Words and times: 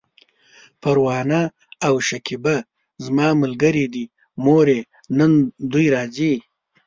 پروانه 0.81 1.41
او 1.87 1.93
شکيبه 2.07 2.55
زما 3.05 3.27
ملګرې 3.41 3.85
دي، 3.93 4.05
مورې! 4.45 4.79
نن 5.17 5.31
دوی 5.71 5.85
راځي! 5.95 6.33